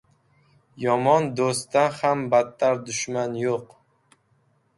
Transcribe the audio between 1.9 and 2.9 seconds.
ham battar